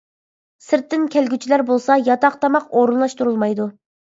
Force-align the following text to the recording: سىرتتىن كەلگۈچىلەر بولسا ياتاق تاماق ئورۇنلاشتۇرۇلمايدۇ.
سىرتتىن 0.67 1.03
كەلگۈچىلەر 1.17 1.65
بولسا 1.69 1.99
ياتاق 2.07 2.41
تاماق 2.47 2.75
ئورۇنلاشتۇرۇلمايدۇ. 2.81 3.71